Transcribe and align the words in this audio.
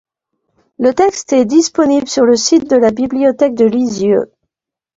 Le 0.79 0.95
texte 0.95 1.31
est 1.31 1.45
disponible 1.45 2.07
sur 2.07 2.25
le 2.25 2.35
site 2.35 2.67
de 2.67 2.75
la 2.75 2.89
Bibliothèque 2.89 3.53
de 3.53 3.65
Lisieux. 3.65 4.31